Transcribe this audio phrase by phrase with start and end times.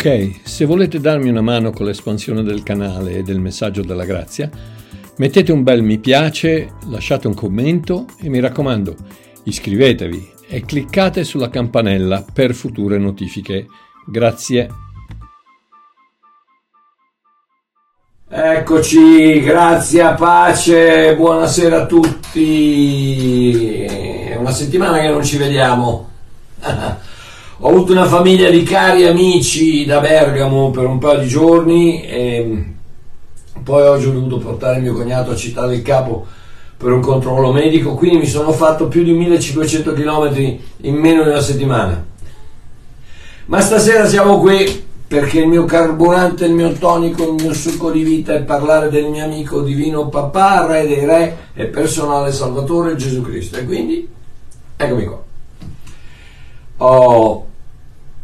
[0.00, 4.48] Ok, se volete darmi una mano con l'espansione del canale e del messaggio della grazia,
[5.16, 8.94] mettete un bel mi piace, lasciate un commento e mi raccomando,
[9.42, 13.66] iscrivetevi e cliccate sulla campanella per future notifiche.
[14.06, 14.68] Grazie.
[18.30, 23.82] Eccoci, grazie, pace, buonasera a tutti.
[23.82, 26.08] È una settimana che non ci vediamo.
[27.60, 32.64] Ho avuto una famiglia di cari amici da Bergamo per un paio di giorni e
[33.64, 36.24] poi oggi ho dovuto portare mio cognato a Città del Capo
[36.76, 41.30] per un controllo medico, quindi mi sono fatto più di 1500 km in meno di
[41.30, 42.06] una settimana.
[43.46, 48.04] Ma stasera siamo qui perché il mio carburante, il mio tonico, il mio succo di
[48.04, 53.20] vita è parlare del mio amico divino papà, re dei re e personale salvatore Gesù
[53.20, 53.58] Cristo.
[53.58, 54.08] E quindi
[54.76, 55.22] eccomi qua.
[56.80, 57.46] Oh,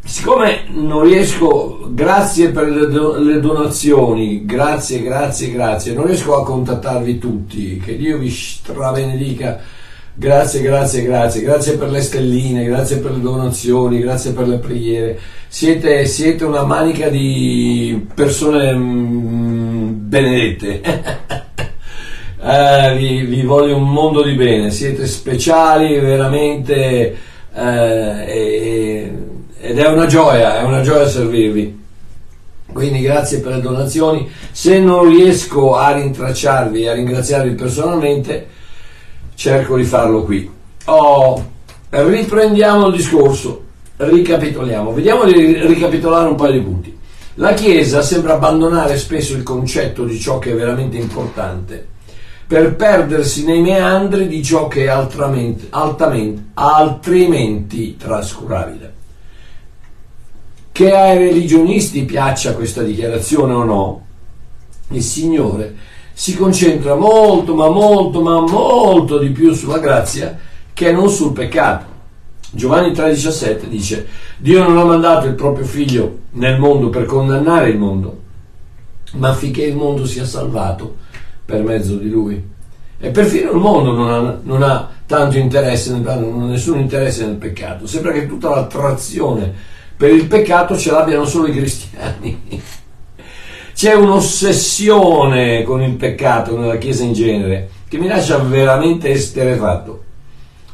[0.05, 6.45] siccome non riesco, grazie per le, do, le, donazioni, grazie, grazie, grazie, non riesco a
[6.45, 9.59] contattarvi tutti, che Dio vi strabenedica,
[10.13, 15.19] grazie, grazie, grazie, grazie per le stelline, grazie per le donazioni, grazie per le preghiere,
[15.47, 20.81] siete, siete una manica di persone mm, benedette.
[22.43, 27.17] eh, vi, vi voglio un mondo di bene, siete speciali, veramente
[27.55, 29.33] eh,
[29.65, 31.83] ed è una gioia, è una gioia servirvi.
[32.71, 34.29] Quindi grazie per le donazioni.
[34.51, 38.47] Se non riesco a rintracciarvi e a ringraziarvi personalmente,
[39.33, 40.47] cerco di farlo qui.
[40.85, 41.51] Oh,
[41.89, 43.63] riprendiamo il discorso,
[43.97, 45.33] ricapitoliamo, vediamo di
[45.65, 46.97] ricapitolare un paio di punti.
[47.35, 51.93] La Chiesa sembra abbandonare spesso il concetto di ciò che è veramente importante
[52.47, 58.84] per perdersi nei meandri di ciò che è altamente, altamente, altrimenti trascurabile.
[60.75, 64.05] Che ai religionisti piaccia questa dichiarazione o no,
[64.89, 65.73] il Signore
[66.11, 70.37] si concentra molto, ma molto, ma molto di più sulla grazia
[70.73, 71.85] che non sul peccato.
[72.51, 77.77] Giovanni 3,17 dice: Dio non ha mandato il proprio figlio nel mondo per condannare il
[77.77, 78.19] mondo,
[79.13, 80.97] ma affinché il mondo sia salvato
[81.45, 82.49] per mezzo di lui.
[82.99, 86.15] E perfino il mondo non ha, non ha tanto interesse, non ha
[86.47, 87.87] nessun interesse nel peccato.
[87.87, 92.41] Sembra che tutta l'attrazione per il peccato ce l'abbiano solo i cristiani.
[93.73, 100.03] C'è un'ossessione con il peccato nella Chiesa in genere che mi lascia veramente esterefatto.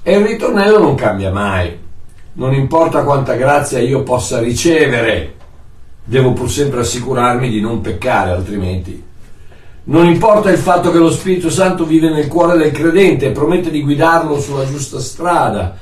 [0.03, 1.77] E il ritornello non cambia mai.
[2.33, 5.35] Non importa quanta grazia io possa ricevere,
[6.03, 9.09] devo pur sempre assicurarmi di non peccare, altrimenti
[9.83, 13.71] non importa il fatto che lo Spirito Santo vive nel cuore del credente e promette
[13.71, 15.75] di guidarlo sulla giusta strada.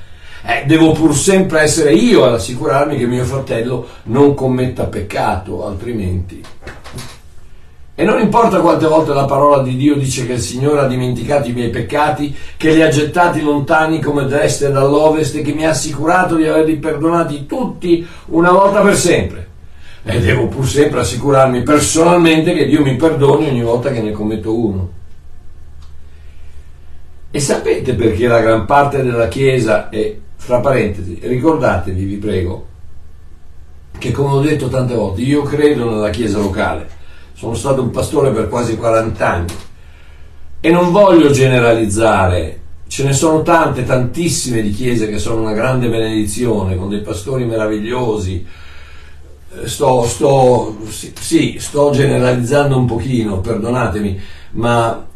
[0.44, 6.44] Eh, devo pur sempre essere io ad assicurarmi che mio fratello non commetta peccato, altrimenti.
[7.96, 11.50] E non importa quante volte la parola di Dio dice che il Signore ha dimenticato
[11.50, 15.66] i miei peccati, che li ha gettati lontani come dall'est e dall'ovest e che mi
[15.66, 19.48] ha assicurato di averli perdonati tutti una volta per sempre
[20.04, 24.58] e devo pur sempre assicurarmi personalmente che Dio mi perdoni ogni volta che ne commetto
[24.58, 24.90] uno.
[27.32, 32.66] E sapete perché la gran parte della Chiesa, e fra parentesi, ricordatevi, vi prego,
[33.98, 36.90] che come ho detto tante volte, io credo nella Chiesa locale,
[37.34, 39.54] sono stato un pastore per quasi 40 anni
[40.62, 45.90] e non voglio generalizzare, ce ne sono tante, tantissime di chiese che sono una grande
[45.90, 48.46] benedizione, con dei pastori meravigliosi,
[49.66, 54.20] sto, sto, sì, sto generalizzando un pochino, perdonatemi,
[54.52, 55.09] ma eh,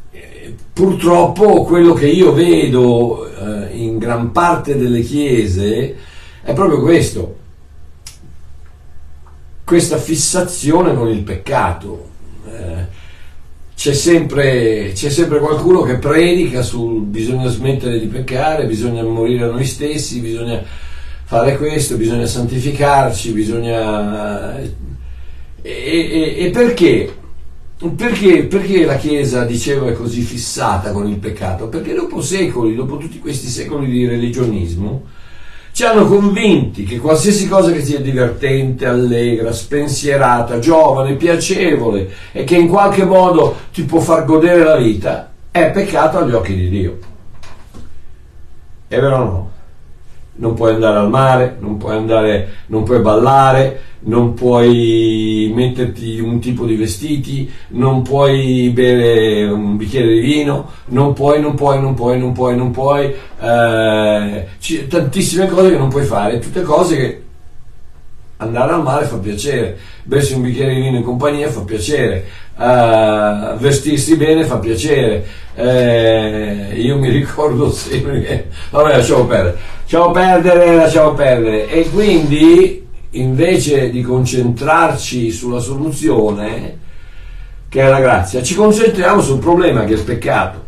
[0.73, 5.95] purtroppo quello che io vedo eh, in gran parte delle chiese
[6.41, 7.37] è proprio questo,
[9.63, 12.09] questa fissazione con il peccato.
[12.47, 13.01] Eh,
[13.75, 19.51] c'è sempre, c'è sempre, qualcuno che predica sul bisogna smettere di peccare, bisogna morire a
[19.51, 20.63] noi stessi, bisogna
[21.23, 24.59] fare questo, bisogna santificarci, bisogna...
[24.59, 24.71] E,
[25.61, 27.21] e, e perché?
[27.95, 31.67] Perché, perché, la Chiesa, dicevo, è così fissata con il peccato?
[31.67, 35.03] Perché dopo secoli, dopo tutti questi secoli di religionismo,
[35.73, 42.55] ci hanno convinti che qualsiasi cosa che sia divertente, allegra, spensierata, giovane, piacevole e che
[42.57, 46.97] in qualche modo ti può far godere la vita, è peccato agli occhi di Dio.
[48.87, 49.51] È vero o no?
[50.35, 56.39] Non puoi andare al mare, non puoi andare, non puoi ballare, non puoi metterti un
[56.39, 61.93] tipo di vestiti, non puoi bere un bicchiere di vino, non puoi, non puoi, non
[61.93, 64.47] puoi, non puoi, non puoi, eh,
[64.87, 67.23] tantissime cose che non puoi fare, tutte cose che
[68.37, 72.25] andare al mare fa piacere, bersi un bicchiere di vino in compagnia fa piacere,
[72.57, 75.25] uh, vestirsi bene fa piacere.
[75.55, 81.69] Eh, io mi ricordo sempre che, vabbè, lasciamo perdere, lasciamo perdere, lasciamo perdere.
[81.69, 86.79] E quindi invece di concentrarci sulla soluzione,
[87.69, 90.61] che è la grazia, ci concentriamo sul problema che è il peccato.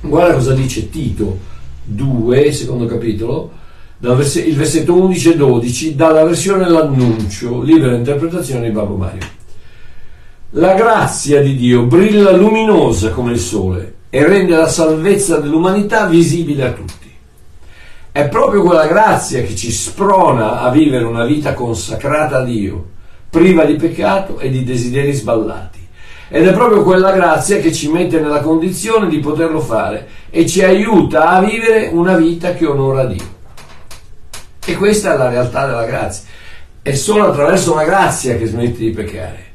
[0.00, 1.38] Guarda cosa dice Tito
[1.84, 3.60] 2, secondo capitolo
[4.04, 9.20] il versetto 11 e 12 dalla versione L'annuncio, libera interpretazione di Babbo Mario.
[10.50, 16.64] La grazia di Dio brilla luminosa come il sole e rende la salvezza dell'umanità visibile
[16.64, 17.10] a tutti.
[18.10, 22.84] È proprio quella grazia che ci sprona a vivere una vita consacrata a Dio,
[23.30, 25.78] priva di peccato e di desideri sballati.
[26.28, 30.64] Ed è proprio quella grazia che ci mette nella condizione di poterlo fare e ci
[30.64, 33.40] aiuta a vivere una vita che onora Dio.
[34.64, 36.24] E questa è la realtà della grazia.
[36.80, 39.50] È solo attraverso la grazia che smetti di peccare.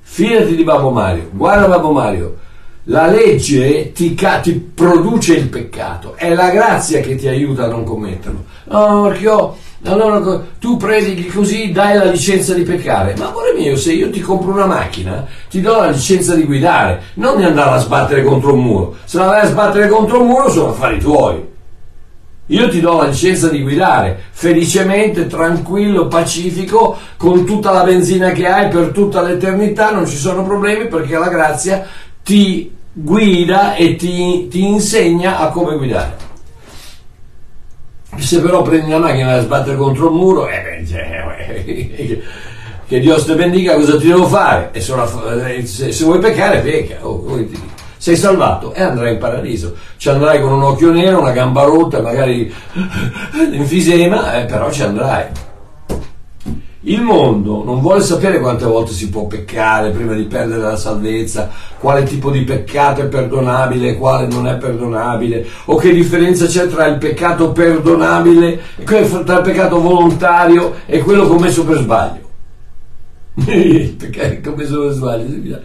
[0.00, 2.36] Fidati di Babbo Mario, guarda Babbo Mario,
[2.84, 7.68] la legge ti, ca- ti, produce il peccato, è la grazia che ti aiuta a
[7.68, 8.44] non commetterlo.
[8.64, 13.14] No, perché io, allora tu predichi così, dai la licenza di peccare.
[13.18, 17.02] Ma amore mio, se io ti compro una macchina, ti do la licenza di guidare,
[17.14, 18.96] non di andare a sbattere contro un muro.
[19.04, 21.56] Se la vai a sbattere contro un muro sono affari tuoi.
[22.50, 28.46] Io ti do la licenza di guidare felicemente, tranquillo, pacifico, con tutta la benzina che
[28.46, 31.86] hai per tutta l'eternità, non ci sono problemi perché la grazia
[32.22, 36.26] ti guida e ti, ti insegna a come guidare.
[38.16, 42.18] Se però prendi la macchina e sbattere contro il muro, eh beh, cioè,
[42.88, 44.70] che Dio te bendica, cosa ti devo fare?
[44.72, 47.06] E se, se vuoi peccare, pecca.
[47.06, 47.22] Oh,
[47.98, 49.74] sei salvato e andrai in paradiso.
[49.96, 52.52] Ci andrai con un occhio nero, una gamba rotta, magari
[53.52, 55.26] enfisema, eh, però ci andrai.
[56.82, 61.50] Il mondo non vuole sapere quante volte si può peccare prima di perdere la salvezza,
[61.78, 66.68] quale tipo di peccato è perdonabile e quale non è perdonabile, o che differenza c'è
[66.68, 72.26] tra il peccato perdonabile, tra il peccato volontario e quello commesso per sbaglio.
[73.44, 75.60] il peccato commesso per sbaglio.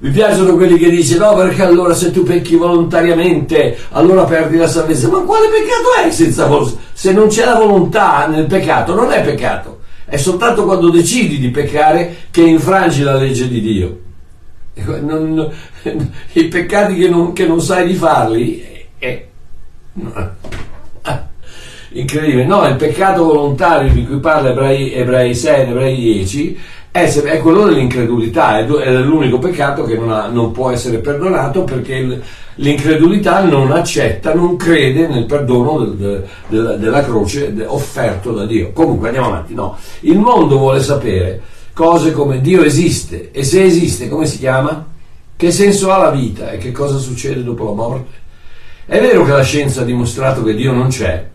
[0.00, 4.68] Mi piacciono quelli che dicono no perché allora se tu pecchi volontariamente allora perdi la
[4.68, 5.08] salvezza.
[5.08, 6.78] Ma quale peccato è senza volontà?
[6.92, 9.80] Se non c'è la volontà nel peccato non è peccato.
[10.04, 13.98] È soltanto quando decidi di peccare che infrangi la legge di Dio.
[15.00, 15.50] Non,
[16.32, 19.26] I peccati che non, che non, sai di farli è, è,
[21.90, 22.46] incredibile.
[22.46, 26.58] No, il peccato volontario di cui parla Ebrei, Ebrei 6 Ebrei 10
[26.90, 32.20] è, è quello dell'incredulità, è, l'unico peccato che non, ha, non, può essere perdonato perché
[32.56, 38.72] l'incredulità non accetta, non crede nel perdono del, del, della croce offerto da Dio.
[38.72, 39.76] Comunque andiamo avanti, no.
[40.00, 41.40] Il mondo vuole sapere
[41.72, 44.86] cose come Dio esiste e se esiste come si chiama?
[45.36, 48.16] Che senso ha la vita e che cosa succede dopo la morte?
[48.86, 51.28] È vero che la scienza ha dimostrato che Dio non c'è?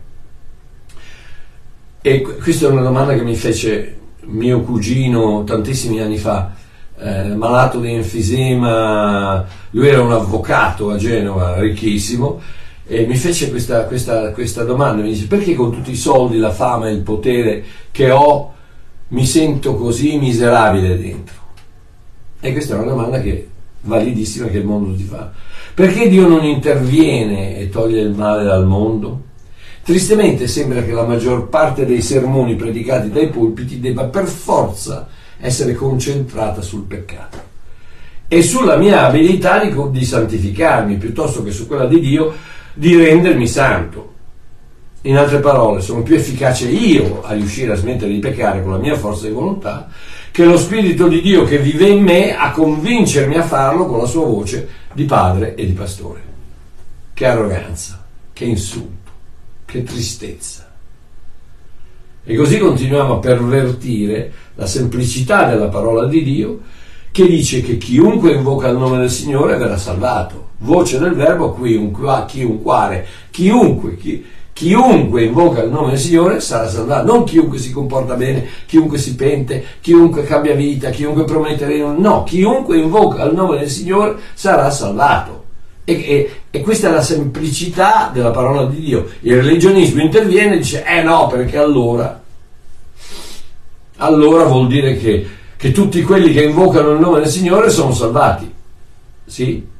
[2.01, 6.51] E questa è una domanda che mi fece mio cugino tantissimi anni fa,
[6.97, 12.39] eh, malato di enfisema, lui era un avvocato a Genova, ricchissimo,
[12.85, 16.51] e mi fece questa, questa, questa domanda, mi dice perché con tutti i soldi, la
[16.51, 18.51] fama e il potere che ho
[19.09, 21.35] mi sento così miserabile dentro?
[22.39, 23.47] E questa è una domanda che
[23.81, 25.31] validissima che il mondo ti fa.
[25.73, 29.21] Perché Dio non interviene e toglie il male dal mondo?
[29.83, 35.73] Tristemente sembra che la maggior parte dei sermoni predicati dai pulpiti debba per forza essere
[35.73, 37.51] concentrata sul peccato
[38.29, 42.33] e sulla mia abilità di, di santificarmi piuttosto che su quella di Dio
[42.73, 44.11] di rendermi santo.
[45.01, 48.77] In altre parole, sono più efficace io a riuscire a smettere di peccare con la
[48.77, 49.89] mia forza di volontà
[50.31, 54.05] che lo Spirito di Dio che vive in me a convincermi a farlo con la
[54.05, 56.21] sua voce di padre e di pastore.
[57.13, 59.02] Che arroganza, che insulto.
[59.73, 60.69] Che tristezza.
[62.23, 66.59] E così continuiamo a pervertire la semplicità della parola di Dio
[67.11, 70.49] che dice che chiunque invoca il nome del Signore verrà salvato.
[70.59, 76.39] Voce del verbo qui, un qua, chiunque, chiunque, chi, chiunque invoca il nome del Signore
[76.39, 81.65] sarà salvato, non chiunque si comporta bene, chiunque si pente, chiunque cambia vita, chiunque promette,
[81.97, 85.42] no, chiunque invoca il nome del Signore sarà salvato.
[85.85, 89.09] E, e, e, questa è la semplicità della parola di Dio.
[89.21, 92.21] Il religionismo interviene e dice, eh no, perché allora,
[93.97, 98.51] allora vuol dire che, che tutti quelli che invocano il nome del Signore sono salvati.
[99.25, 99.71] Sì?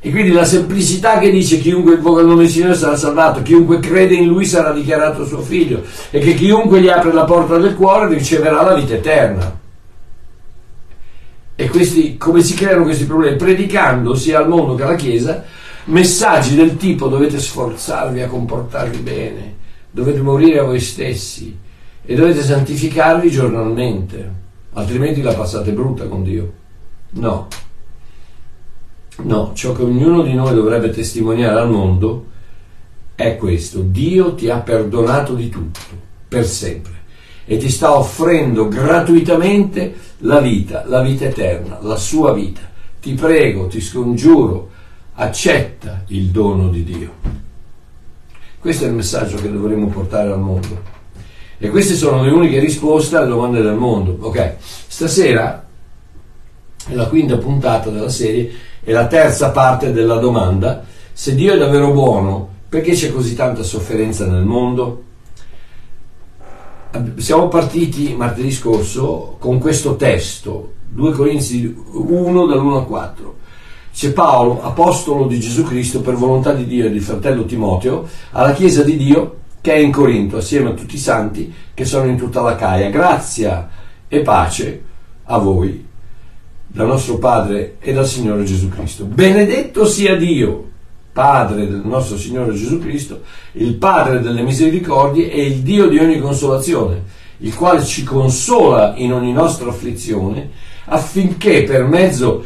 [0.00, 3.80] E quindi la semplicità che dice chiunque invoca il nome del Signore sarà salvato, chiunque
[3.80, 7.74] crede in Lui sarà dichiarato suo figlio e che chiunque gli apre la porta del
[7.74, 9.57] cuore riceverà la vita eterna.
[11.60, 13.34] E questi, come si creano questi problemi?
[13.34, 15.42] Predicando sia al mondo che alla Chiesa
[15.86, 19.56] messaggi del tipo dovete sforzarvi a comportarvi bene,
[19.90, 21.58] dovete morire a voi stessi
[22.00, 24.32] e dovete santificarvi giornalmente,
[24.74, 26.52] altrimenti la passate brutta con Dio.
[27.14, 27.48] No.
[29.22, 32.26] No, ciò che ognuno di noi dovrebbe testimoniare al mondo
[33.16, 33.80] è questo.
[33.80, 35.80] Dio ti ha perdonato di tutto,
[36.28, 36.97] per sempre,
[37.50, 42.60] e ti sta offrendo gratuitamente la vita, la vita eterna, la sua vita.
[43.00, 44.68] Ti prego, ti scongiuro,
[45.14, 47.12] accetta il dono di Dio.
[48.58, 50.82] Questo è il messaggio che dovremmo portare al mondo.
[51.56, 54.14] E queste sono le uniche risposte alle domande del mondo.
[54.20, 55.66] Ok, stasera
[56.86, 58.52] è la quinta puntata della serie
[58.84, 63.62] e la terza parte della domanda, se Dio è davvero buono, perché c'è così tanta
[63.62, 65.04] sofferenza nel mondo?
[67.16, 73.36] Siamo partiti martedì scorso con questo testo, 2 Corinzi 1 dall'1 al 4.
[73.92, 78.52] C'è Paolo, apostolo di Gesù Cristo per volontà di Dio e del fratello Timoteo, alla
[78.52, 82.16] Chiesa di Dio che è in Corinto, assieme a tutti i santi che sono in
[82.16, 82.88] tutta la Caia.
[82.88, 83.68] Grazia
[84.08, 84.82] e pace
[85.24, 85.86] a voi
[86.66, 89.04] dal nostro Padre e dal Signore Gesù Cristo.
[89.04, 90.70] Benedetto sia Dio,
[91.12, 93.22] Padre del nostro Signore Gesù Cristo,
[93.52, 97.02] il Padre delle misericordie e il Dio di ogni consolazione,
[97.38, 100.50] il quale ci consola in ogni nostra afflizione,
[100.86, 102.44] affinché per mezzo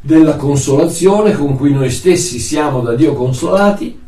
[0.00, 4.00] della consolazione con cui noi stessi siamo da Dio consolati,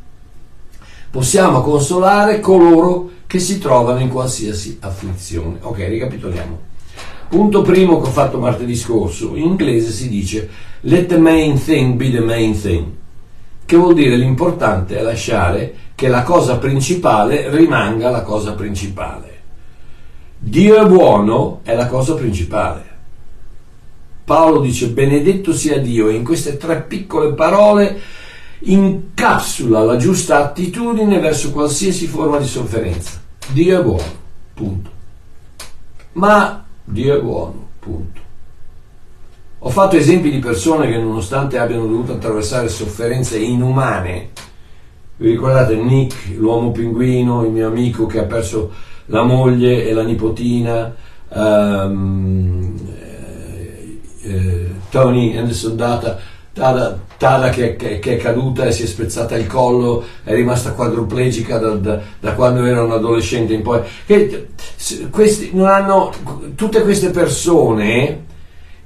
[1.10, 5.58] possiamo consolare coloro che si trovano in qualsiasi afflizione.
[5.60, 6.72] Ok, ricapitoliamo.
[7.28, 10.48] Punto primo che ho fatto martedì scorso, in inglese si dice
[10.80, 12.86] let the main thing be the main thing,
[13.66, 19.32] che vuol dire l'importante è lasciare che la cosa principale rimanga la cosa principale.
[20.38, 22.92] Dio è buono è la cosa principale.
[24.24, 28.00] Paolo dice benedetto sia Dio e in queste tre piccole parole
[28.60, 33.20] incapsula la giusta attitudine verso qualsiasi forma di sofferenza.
[33.52, 34.12] Dio è buono,
[34.54, 34.90] punto.
[36.12, 38.23] Ma Dio è buono, punto.
[39.66, 44.28] Ho fatto esempi di persone che nonostante abbiano dovuto attraversare sofferenze inumane,
[45.16, 48.70] vi ricordate Nick, l'uomo pinguino, il mio amico che ha perso
[49.06, 50.94] la moglie e la nipotina,
[51.30, 52.78] um,
[54.20, 56.18] eh, Tony Anderson Data,
[56.52, 60.72] Tada, Tada che, che, che, è caduta e si è spezzata il collo, è rimasta
[60.72, 63.80] quadruplegica da, da, da quando era un adolescente in poi.
[64.04, 64.48] Che,
[65.08, 66.12] questi, hanno,
[66.54, 68.32] tutte queste persone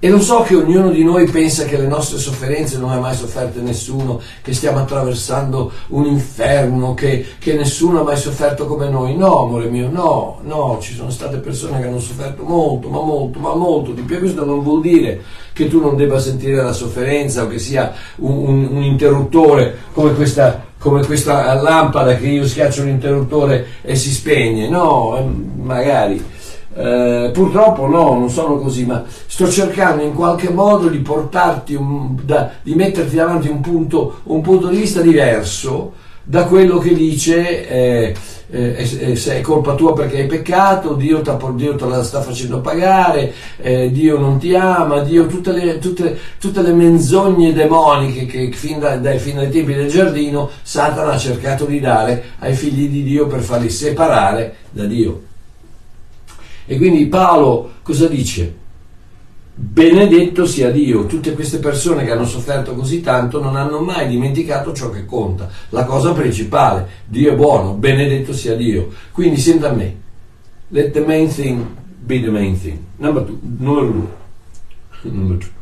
[0.00, 3.16] e lo so che ognuno di noi pensa che le nostre sofferenze non ha mai
[3.16, 9.16] sofferte nessuno, che stiamo attraversando un inferno, che, che, nessuno ha mai sofferto come noi.
[9.16, 13.40] No, amore mio, no, no, ci sono state persone che hanno sofferto molto, ma molto,
[13.40, 14.20] ma molto di più.
[14.20, 15.20] Questo non vuol dire
[15.52, 20.14] che tu non debba sentire la sofferenza o che sia un, un, un interruttore come
[20.14, 24.68] questa, come questa lampada che io schiaccio un interruttore e si spegne.
[24.68, 25.24] No, eh,
[25.60, 26.36] magari
[26.78, 32.14] eh, purtroppo no, non sono così, ma sto cercando in qualche modo di portarti, un,
[32.22, 35.92] da, di metterti davanti un punto, un punto, di vista diverso
[36.22, 38.14] da quello che dice eh,
[38.50, 41.20] eh, se è colpa tua perché hai peccato, Dio,
[41.54, 46.16] Dio te la sta facendo pagare, eh, Dio non ti ama, Dio, tutte le, tutte,
[46.38, 51.18] tutte le menzogne demoniche che fin, da, dai, fin dai tempi del giardino Satana ha
[51.18, 55.27] cercato di dare ai figli di Dio per farli separare da Dio.
[56.70, 58.54] E quindi Paolo cosa dice?
[59.54, 64.74] Benedetto sia Dio, tutte queste persone che hanno sofferto così tanto non hanno mai dimenticato
[64.74, 68.90] ciò che conta, la cosa principale, Dio è buono, benedetto sia Dio.
[69.12, 69.96] Quindi senta a me,
[70.68, 71.64] let the main thing
[72.00, 72.78] be the main thing.
[72.96, 74.06] Number two, numero due.
[75.10, 75.56] Numero due.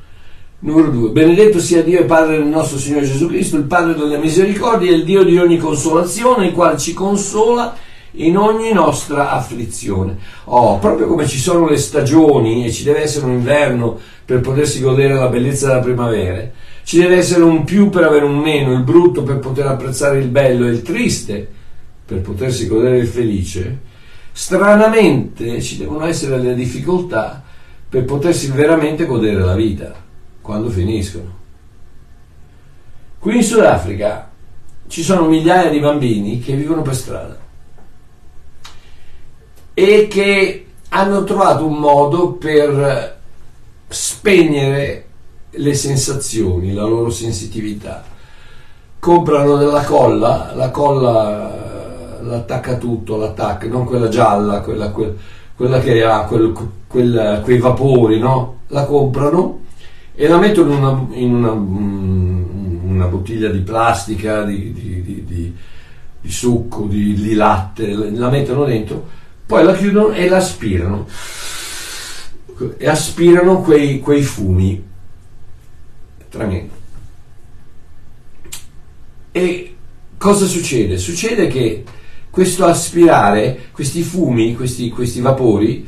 [0.59, 4.19] Numero due, benedetto sia Dio e Padre del nostro Signore Gesù Cristo, il Padre delle
[4.19, 7.77] misericordie e il Dio di ogni consolazione, il quale ci consola
[8.17, 10.17] in ogni nostra afflizione.
[10.45, 14.81] Oh, proprio come ci sono le stagioni e ci deve essere un inverno per potersi
[14.81, 16.49] godere la bellezza della primavera,
[16.83, 20.29] ci deve essere un più per avere un meno, il brutto per poter apprezzare il
[20.29, 21.49] bello e il triste
[22.05, 23.81] per potersi godere il felice,
[24.33, 27.43] stranamente ci devono essere le difficoltà
[27.89, 29.95] per potersi veramente godere la vita
[30.41, 31.35] quando finiscono.
[33.19, 34.31] Qui in Sudafrica
[34.87, 37.46] ci sono migliaia di bambini che vivono per strada
[39.79, 43.19] e che hanno trovato un modo per
[43.89, 45.05] spegnere
[45.51, 48.03] le sensazioni, la loro sensitività,
[48.99, 55.13] comprano della colla, la colla l'attacca tutto, l'attacca, non quella gialla, quella, quella,
[55.55, 56.55] quella che ha quel,
[56.87, 58.61] quel, quei vapori, no?
[58.69, 59.61] La comprano
[60.15, 65.55] e la mettono in una, in una, mm, una bottiglia di plastica, di, di, di,
[66.21, 71.07] di succo, di, latte, la mettono dentro, poi la chiudono e la aspirano.
[72.79, 74.83] E aspirano quei, quei fumi.
[76.29, 76.73] Tremendo.
[79.31, 79.77] E
[80.19, 80.99] cosa succede?
[80.99, 81.85] Succede che
[82.31, 85.87] questo aspirare, questi fumi, questi, questi vapori,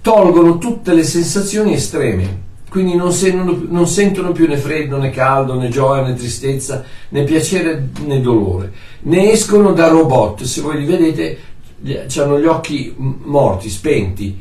[0.00, 5.54] tolgono tutte le sensazioni estreme quindi non, sentono, non sentono più né freddo né caldo
[5.54, 10.84] né gioia né tristezza né piacere né dolore, ne escono da robot, se voi li
[10.84, 11.38] vedete
[12.16, 14.36] hanno gli occhi morti, spenti,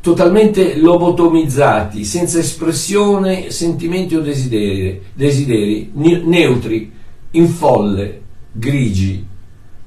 [0.00, 6.92] totalmente lobotomizzati, senza espressione, sentimenti o desideri, desideri neutri,
[7.32, 8.20] in folle,
[8.50, 9.24] grigi.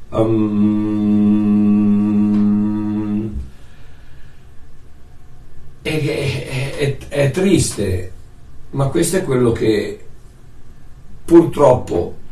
[0.10, 0.86] Um,
[5.82, 8.12] e, è, è triste,
[8.72, 10.00] ma questo è quello che
[11.26, 12.24] purtroppo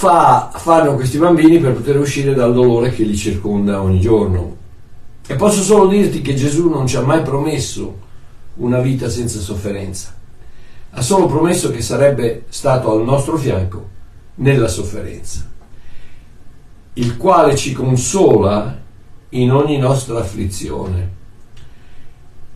[0.00, 4.56] fa, fanno questi bambini per poter uscire dal dolore che li circonda ogni giorno.
[5.26, 7.98] E posso solo dirti che Gesù non ci ha mai promesso
[8.54, 10.14] una vita senza sofferenza,
[10.92, 13.88] ha solo promesso che sarebbe stato al nostro fianco
[14.36, 15.46] nella sofferenza,
[16.94, 18.80] il quale ci consola
[19.28, 21.18] in ogni nostra afflizione.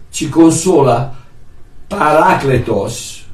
[0.09, 1.15] Ci consola
[1.89, 3.27] Paracletos,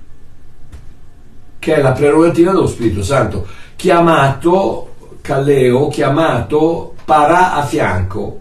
[1.61, 4.89] che è la prerogativa dello Spirito Santo, chiamato
[5.23, 8.41] Calleo, chiamato para a fianco.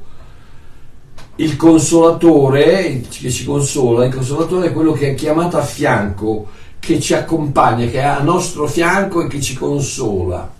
[1.35, 6.47] Il consolatore che ci consola, il consolatore è quello che è chiamato a fianco,
[6.77, 10.51] che ci accompagna, che è a nostro fianco e che ci consola.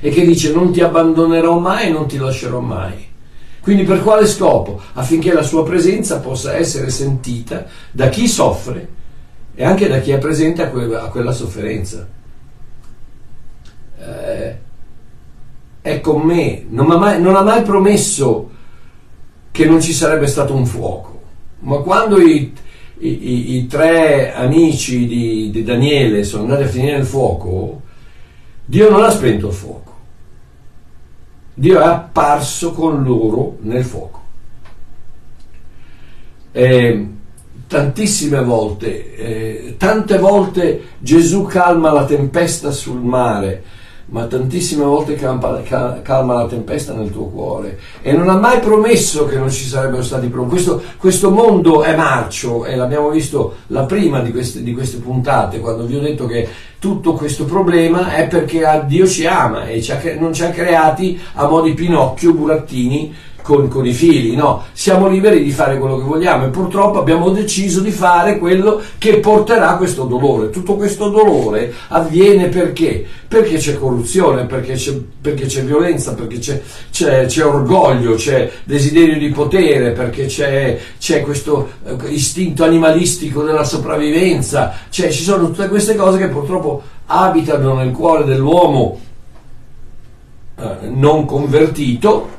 [0.00, 3.08] E che dice non ti abbandonerò mai non ti lascerò mai.
[3.62, 4.78] Quindi per quale scopo?
[4.92, 8.88] Affinché la sua presenza possa essere sentita da chi soffre
[9.54, 12.20] e anche da chi è presente a quella sofferenza.
[14.02, 14.58] Eh,
[15.80, 18.50] è con me, non ha, mai, non ha mai promesso
[19.50, 21.22] che non ci sarebbe stato un fuoco,
[21.60, 22.52] ma quando i,
[22.98, 27.82] i, i tre amici di, di Daniele sono andati a finire il fuoco,
[28.64, 29.90] Dio non ha spento il fuoco.
[31.54, 34.20] Dio è apparso con loro nel fuoco.
[36.52, 37.06] E
[37.66, 43.62] tantissime volte, eh, tante volte Gesù calma la tempesta sul mare,
[44.12, 49.38] ma tantissime volte calma, la tempesta nel tuo cuore e non ha mai promesso che
[49.38, 50.50] non ci sarebbero stati problemi.
[50.50, 55.60] Questo, questo mondo è marcio e l'abbiamo visto la prima di queste, di queste, puntate
[55.60, 56.46] quando vi ho detto che
[56.78, 61.18] tutto questo problema è perché Dio ci ama e ci ha, non ci ha creati
[61.34, 64.64] a mo' di Pinocchio, burattini con, con, i figli, no?
[64.72, 69.18] Siamo liberi di fare quello che vogliamo e purtroppo abbiamo deciso di fare quello che
[69.18, 70.50] porterà questo dolore.
[70.50, 73.04] Tutto questo dolore avviene perché?
[73.26, 79.18] Perché c'è corruzione, perché c'è, perché c'è violenza, perché c'è, c'è, c'è, orgoglio, c'è desiderio
[79.18, 80.78] di potere, perché c'è,
[81.22, 87.90] questo eh, istinto animalistico della sopravvivenza, ci sono tutte queste cose che purtroppo abitano nel
[87.90, 88.98] cuore dell'uomo
[90.62, 92.31] eh, non convertito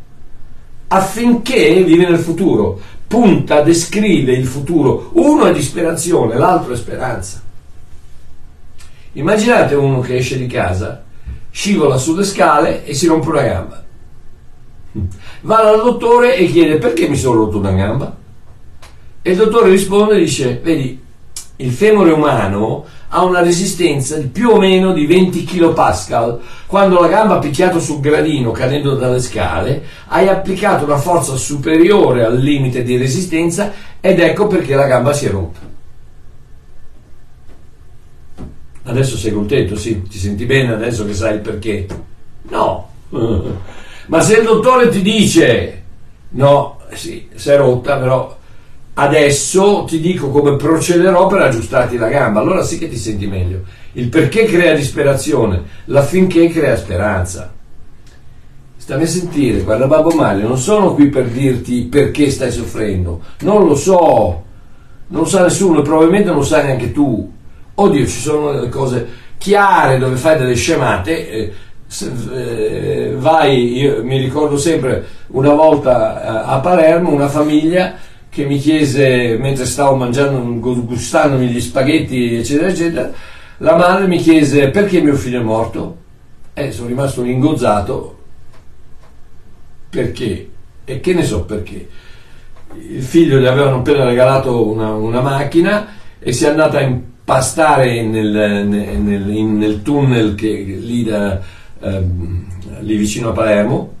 [0.88, 7.42] affinché vive nel futuro, punta, descrive il futuro, uno è disperazione, l'altro è speranza.
[9.12, 11.04] Immaginate uno che esce di casa
[11.50, 13.84] scivola sulle scale e si rompe una gamba.
[15.40, 18.14] Va dal dottore e chiede perché mi sono rotto una gamba.
[19.22, 21.02] E il dottore risponde e dice, vedi,
[21.56, 26.38] il femore umano ha una resistenza di più o meno di 20 kPa.
[26.66, 32.24] Quando la gamba ha picchiato sul gradino cadendo dalle scale, hai applicato una forza superiore
[32.24, 35.74] al limite di resistenza ed ecco perché la gamba si è rotta.
[38.84, 41.86] Adesso sei contento, sì, ti senti bene adesso che sai il perché?
[42.48, 42.88] No.
[44.06, 45.82] Ma se il dottore ti dice,
[46.30, 48.35] no, sì, si è rotta, però
[48.98, 53.62] adesso ti dico come procederò per aggiustarti la gamba, allora sì che ti senti meglio.
[53.92, 57.52] Il perché crea disperazione, l'affinché crea speranza.
[58.76, 63.66] Stammi a sentire, guarda Babbo Mario, non sono qui per dirti perché stai soffrendo, non
[63.66, 64.44] lo so,
[65.08, 67.32] non lo sa nessuno e probabilmente non lo sai neanche tu.
[67.74, 69.06] Oddio ci sono delle cose
[69.38, 71.30] chiare dove fai delle scemate.
[71.30, 71.52] Eh,
[72.32, 77.94] eh, vai io mi ricordo sempre una volta eh, a Palermo una famiglia
[78.36, 80.38] che mi chiese mentre stavo mangiando
[80.84, 83.10] gustandomi gli spaghetti eccetera eccetera
[83.58, 85.96] la madre mi chiese perché mio figlio è morto
[86.52, 88.18] e sono rimasto ingozzato
[89.88, 90.50] perché
[90.84, 91.88] e che ne so perché
[92.90, 98.02] il figlio gli avevano appena regalato una, una macchina e si è andata in pastare
[98.02, 101.40] nel, nel, in, nel tunnel che lì, da,
[101.80, 102.44] ehm,
[102.80, 103.94] lì vicino a Palermo.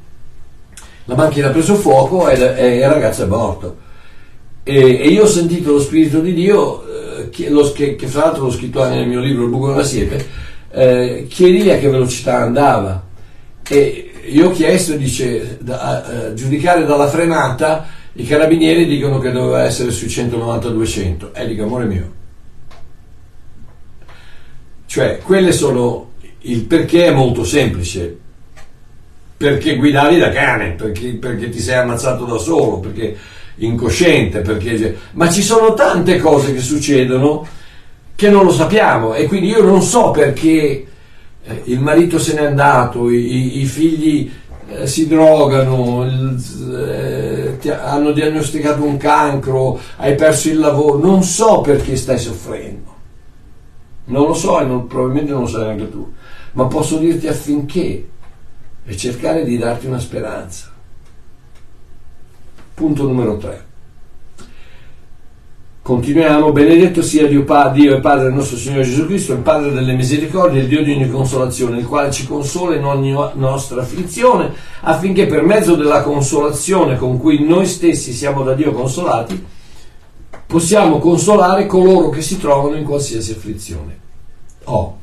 [1.06, 3.84] La macchina ha preso fuoco e, e il ragazzo è morto.
[4.68, 8.24] E, e, io ho sentito lo Spirito di Dio, eh, che, lo, che, che, fra
[8.24, 10.26] l'altro l'ho scritto anche nel mio libro Il buco della siepe,
[10.72, 13.06] eh, chiedi a che velocità andava.
[13.62, 19.62] E io ho chiesto, dice, da, a giudicare dalla frenata, i carabinieri dicono che doveva
[19.62, 21.30] essere sui 190-200.
[21.32, 22.12] E dico, amore mio,
[24.86, 28.18] cioè, quelle sono il perché è molto semplice.
[29.36, 33.16] Perché guidavi da cane, perché, perché ti sei ammazzato da solo, perché
[33.56, 34.98] incosciente, perché...
[35.12, 37.46] ma ci sono tante cose che succedono
[38.14, 40.86] che non lo sappiamo e quindi io non so perché
[41.44, 44.30] eh, il marito se n'è andato, i, i figli
[44.68, 51.60] eh, si drogano, il, eh, hanno diagnosticato un cancro, hai perso il lavoro, non so
[51.60, 52.94] perché stai soffrendo.
[54.06, 56.12] Non lo so e non, probabilmente non lo sai neanche tu,
[56.52, 58.08] ma posso dirti affinché
[58.84, 60.72] e cercare di darti una speranza.
[62.76, 63.64] Punto numero 3.
[65.80, 69.94] Continuiamo, benedetto sia Dio, Dio, e Padre del nostro Signore Gesù Cristo, il Padre delle
[69.94, 75.24] misericordie, il Dio di ogni consolazione, il quale ci consola in ogni nostra afflizione, affinché
[75.24, 79.42] per mezzo della consolazione con cui noi stessi siamo da Dio consolati,
[80.46, 83.98] possiamo consolare coloro che si trovano in qualsiasi afflizione.
[84.64, 84.98] Oh.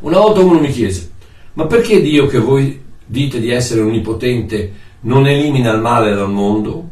[0.00, 1.08] Una volta uno mi chiese,
[1.52, 6.88] ma perché Dio che voi dite di essere onnipotente non elimina il male dal mondo?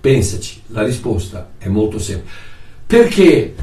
[0.00, 2.34] Pensaci, la risposta è molto semplice.
[2.86, 3.54] Perché?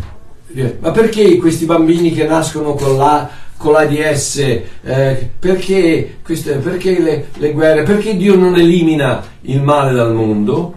[0.79, 7.27] Ma perché questi bambini che nascono con la con l'AIDS, eh, perché, queste, perché le,
[7.37, 10.73] le, guerre, perché Dio non elimina il male dal mondo?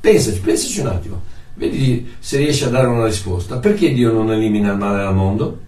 [0.00, 1.20] Pensaci, pensaci un attimo,
[1.54, 3.58] vedi se riesci a dare una risposta.
[3.58, 5.58] Perché Dio non elimina il male dal mondo?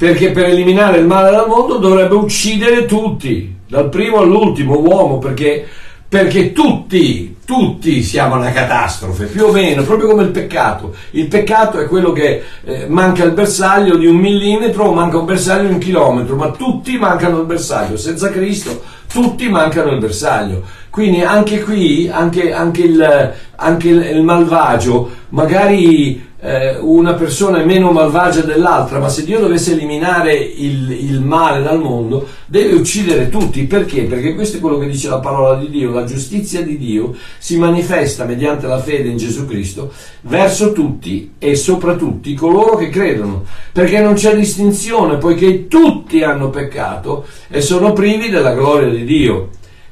[0.00, 5.62] Perché per eliminare il male dal mondo dovrebbe uccidere tutti, dal primo all'ultimo uomo, perché,
[6.08, 10.94] perché tutti, tutti siamo una catastrofe, più o meno, proprio come il peccato.
[11.10, 15.26] Il peccato è quello che eh, manca il bersaglio di un millimetro o manca un
[15.26, 17.98] bersaglio di un chilometro, ma tutti mancano il bersaglio.
[17.98, 18.82] Senza Cristo
[19.12, 20.62] tutti mancano il bersaglio.
[20.90, 27.92] Quindi anche qui, anche, anche, il, anche il, malvagio, magari eh, una persona è meno
[27.92, 33.64] malvagia dell'altra, ma se Dio dovesse eliminare il, il, male dal mondo, deve uccidere tutti.
[33.64, 34.02] Perché?
[34.02, 35.92] Perché questo è quello che dice la parola di Dio.
[35.92, 39.92] La giustizia di Dio si manifesta mediante la fede in Gesù Cristo
[40.22, 43.44] verso tutti e soprattutto coloro che credono.
[43.72, 48.99] Perché non c'è distinzione, poiché tutti hanno peccato e sono privi della gloria di Dio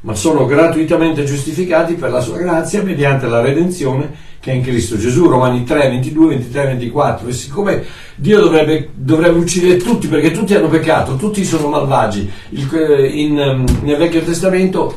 [0.01, 4.97] ma sono gratuitamente giustificati per la sua grazia mediante la redenzione che è in Cristo
[4.97, 7.29] Gesù, Romani 3, 22, 23, 24.
[7.29, 13.11] E siccome Dio dovrebbe, dovrebbe uccidere tutti, perché tutti hanno peccato, tutti sono malvagi, il,
[13.12, 13.35] in,
[13.83, 14.94] nel Vecchio Testamento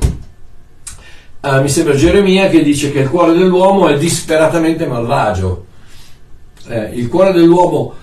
[1.41, 5.65] uh, mi sembra Geremia che dice che il cuore dell'uomo è disperatamente malvagio.
[6.67, 7.95] Eh, il cuore dell'uomo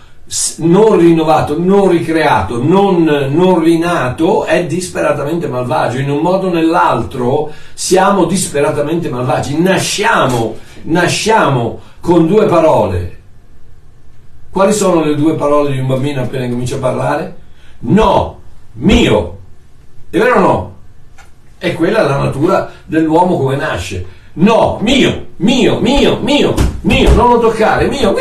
[0.58, 5.98] non rinnovato, non ricreato, non, non, rinato è disperatamente malvagio.
[5.98, 9.58] In un modo o nell'altro siamo disperatamente malvagi.
[9.60, 13.16] Nasciamo, nasciamo con due parole.
[14.50, 17.36] Quali sono le due parole di un bambino appena comincia a parlare?
[17.80, 18.40] No,
[18.72, 19.38] mio.
[20.10, 20.76] È vero o no?
[21.58, 24.16] E quella è la natura dell'uomo come nasce.
[24.34, 28.14] No, mio, mio, mio, mio, mio, non lo toccare, mio.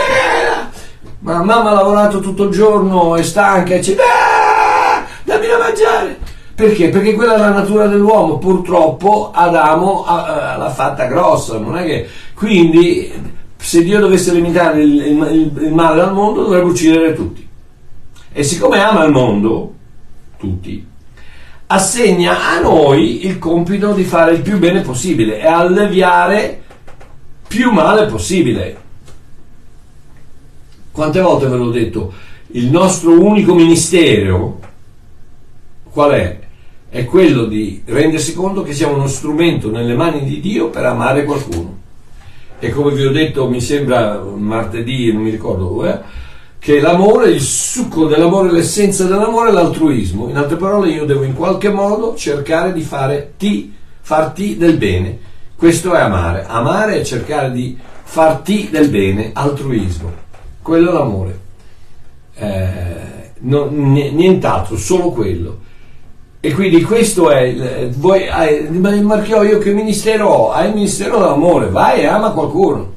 [1.27, 6.17] Ma mamma ha lavorato tutto il giorno, è stanca e dice, ah, dammi da mangiare.
[6.55, 6.87] Perché?
[6.87, 8.37] Perché quella è la natura dell'uomo.
[8.37, 12.07] Purtroppo Adamo l'ha fatta grossa, non è che...
[12.33, 13.11] Quindi,
[13.57, 17.45] se Dio dovesse limitare il, il, il male al mondo, dovrebbe uccidere tutti.
[18.31, 19.73] E siccome ama il mondo,
[20.37, 20.87] tutti,
[21.67, 26.61] assegna a noi il compito di fare il più bene possibile e alleviare
[27.45, 28.85] più male possibile.
[30.97, 32.11] Quante volte ve l'ho detto?
[32.53, 34.59] Il nostro unico ministero
[35.91, 36.39] qual è?
[36.89, 41.23] È quello di rendersi conto che siamo uno strumento nelle mani di Dio per amare
[41.23, 41.77] qualcuno.
[42.57, 46.01] E come vi ho detto, mi sembra martedì, non mi ricordo dove,
[46.57, 50.29] che l'amore, il succo dell'amore, l'essenza dell'amore è l'altruismo.
[50.29, 55.19] In altre parole, io devo in qualche modo cercare di fare ti, farti del bene.
[55.55, 56.45] Questo è amare.
[56.47, 60.25] Amare è cercare di farti del bene, altruismo.
[60.67, 61.39] Quello è l'amore.
[62.35, 65.59] Eh, no, nient'altro, solo quello.
[66.41, 70.51] E quindi questo è, voi, hai, il marchio che ministero ho?
[70.51, 72.93] Hai il ministero dell'amore, vai e ama qualcuno.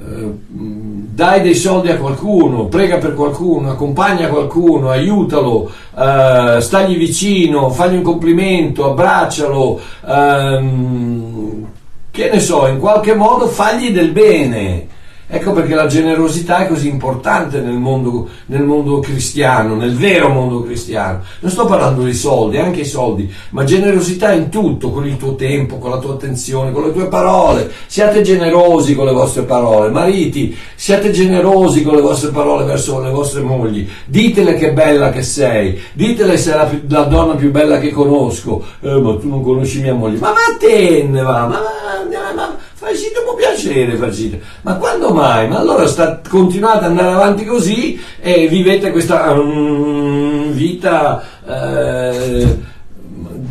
[0.00, 7.70] Eh, dai dei soldi a qualcuno, prega per qualcuno, accompagna qualcuno, aiutalo, eh, stagli vicino,
[7.70, 11.66] fagli un complimento, abbraccialo, ehm,
[12.10, 14.94] che ne so, in qualche modo fagli del bene.
[15.28, 20.62] Ecco perché la generosità è così importante nel mondo, nel mondo, cristiano, nel vero mondo
[20.62, 21.22] cristiano.
[21.40, 25.34] Non sto parlando di soldi, anche i soldi, ma generosità in tutto, con il tuo
[25.34, 27.68] tempo, con la tua attenzione, con le tue parole.
[27.88, 29.90] Siate generosi con le vostre parole.
[29.90, 33.88] Mariti, siate generosi con le vostre parole verso le vostre mogli.
[34.04, 38.62] Ditele che bella che sei, ditele sei la, la donna più bella che conosco.
[38.80, 40.18] Eh, ma tu non conosci mia moglie.
[40.18, 42.55] Ma vattene, va, ma, ma, ma
[42.86, 44.40] Facite può piacere, facite.
[44.60, 45.48] Ma quando mai?
[45.48, 52.56] Ma allora sta, continuate ad andare avanti così e vivete questa um, vita eh,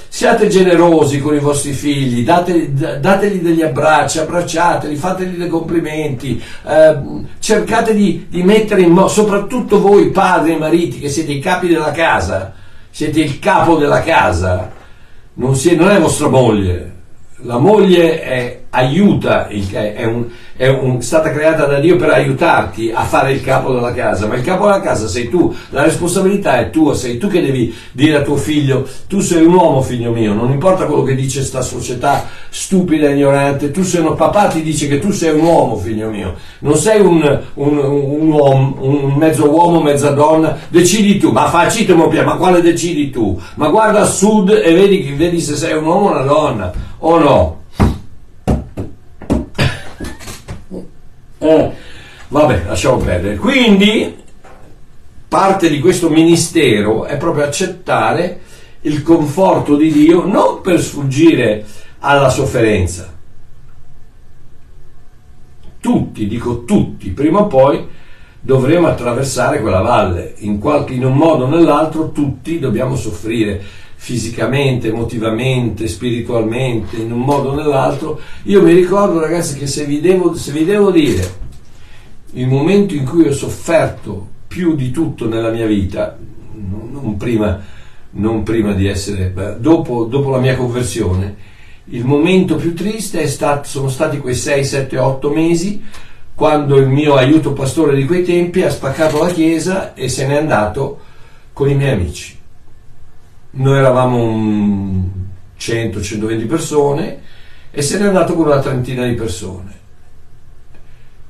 [0.09, 2.69] siate generosi con i vostri figli, dategli,
[3.01, 6.99] dategli degli abbracci, abbracciateli, fategli dei complimenti, eh,
[7.39, 11.69] cercate di, di mettere in modo, soprattutto voi padri e mariti che siete i capi
[11.69, 12.53] della casa,
[12.95, 14.71] siete il capo della casa,
[15.35, 16.93] non, siete, non è vostra moglie.
[17.39, 23.03] La moglie è, aiuta, è, un, è un, stata creata da Dio per aiutarti a
[23.03, 26.71] fare il capo della casa, ma il capo della casa sei tu, la responsabilità è
[26.71, 30.33] tua, sei tu che devi dire a tuo figlio, tu sei un uomo figlio mio,
[30.33, 34.63] non importa quello che dice sta società stupida e ignorante, tu sei un papà ti
[34.63, 39.15] dice che tu sei un uomo figlio mio, non sei un, un, un uomo, un
[39.15, 43.41] mezzo uomo, mezza donna, decidi tu, ma facite ma quale decidi tu?
[43.57, 47.19] Ma guarda a sud e vedi, vedi se sei un uomo o una donna, o
[47.19, 47.63] no?
[51.45, 51.71] Eh,
[52.29, 53.37] vabbè, lasciamo perdere.
[53.37, 54.17] Quindi,
[55.29, 58.41] parte di questo ministero è proprio accettare
[58.83, 61.67] il conforto di Dio non per sfuggire
[61.99, 63.13] alla sofferenza.
[65.81, 67.89] Tutti, dico tutti, prima o poi
[68.41, 73.63] dovremo attraversare quella valle, in, qualche, in un modo o nell'altro tutti dobbiamo soffrire
[74.05, 78.21] fisicamente, emotivamente, spiritualmente, in un modo o nell'altro.
[78.43, 81.43] Io mi ricordo ragazzi che se vi devo, se vi devo dire
[82.33, 86.19] il momento in cui ho sofferto più di tutto nella mia vita,
[86.53, 87.59] non prima,
[88.11, 91.35] non prima di essere, dopo, dopo, la mia conversione,
[91.87, 95.83] il momento più triste stato, sono stati quei 6, 7, 8 mesi
[96.35, 100.37] quando il mio aiuto pastore di quei tempi ha spaccato la chiesa e se n'è
[100.37, 100.99] andato
[101.55, 102.43] con i miei amici
[103.55, 105.11] noi eravamo
[105.59, 107.21] 100-120 persone
[107.71, 109.83] e se n'è andato con una trentina di persone.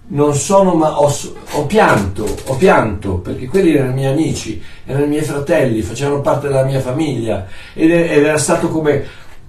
[0.07, 1.11] non sono ma ho,
[1.53, 6.21] ho, pianto, ho pianto perché quelli erano i miei amici, erano i miei fratelli, facevano
[6.21, 9.05] parte della mia famiglia ed, ed era stato come,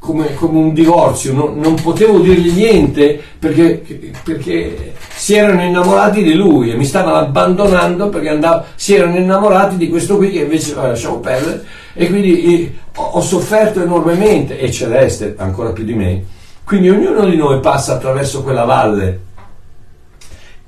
[0.06, 6.36] come, come un divorzio, non, non, potevo dirgli niente perché, perché, si erano innamorati di
[6.36, 10.76] lui e mi stavano abbandonando perché andavo, si erano innamorati di questo qui che invece
[10.76, 11.64] vabbè, lasciamo perdere
[11.94, 16.24] e quindi ho, ho sofferto enormemente e Celeste ancora più di me.
[16.64, 19.20] Quindi ognuno di noi passa attraverso quella valle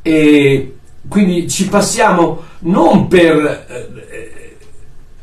[0.02, 0.74] e
[1.08, 4.07] quindi ci passiamo non per eh,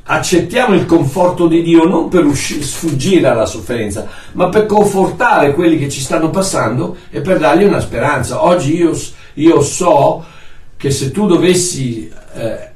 [0.06, 5.78] accettiamo il conforto di Dio non per usci- sfuggire alla sofferenza, ma per confortare quelli
[5.78, 8.44] che ci stanno passando e per dargli una speranza.
[8.44, 8.98] Oggi io,
[9.34, 10.24] io so
[10.76, 12.72] che se tu dovessi eh,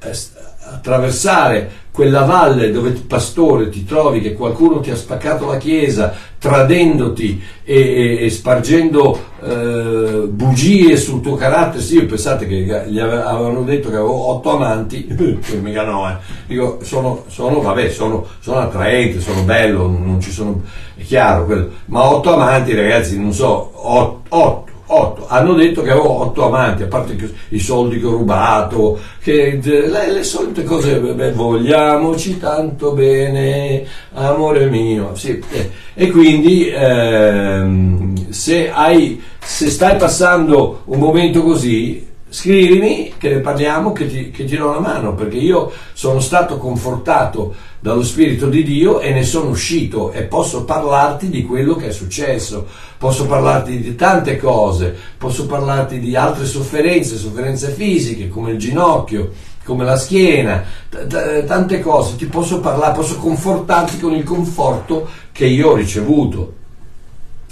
[0.70, 7.42] attraversare quella valle dove pastore ti trovi che qualcuno ti ha spaccato la chiesa tradendoti
[7.64, 11.82] e, e, e spargendo eh, bugie sul tuo carattere.
[11.82, 15.08] Sì pensate che gli avevano detto che avevo otto amanti.
[15.60, 16.14] Mica no eh.
[16.46, 20.62] dico sono, sono vabbè sono, sono attraente sono bello non ci sono
[20.94, 21.68] è chiaro quello.
[21.86, 25.26] Ma otto amanti ragazzi non so otto 8.
[25.28, 27.16] Hanno detto che avevo 8 amanti, a parte
[27.50, 34.66] i soldi che ho rubato, che le, le solite cose, beh, vogliamoci tanto bene, amore
[34.66, 35.14] mio.
[35.14, 35.70] Sì, eh.
[35.94, 43.92] E quindi ehm, se, hai, se stai passando un momento così, scrivimi che ne parliamo,
[43.92, 48.62] che ti, che ti do una mano, perché io sono stato confortato dallo Spirito di
[48.64, 52.66] Dio e ne sono uscito e posso parlarti di quello che è successo,
[52.98, 59.30] posso parlarti di tante cose, posso parlarti di altre sofferenze, sofferenze fisiche come il ginocchio,
[59.64, 65.08] come la schiena, t- t- tante cose, ti posso parlare, posso confortarti con il conforto
[65.30, 66.54] che io ho ricevuto.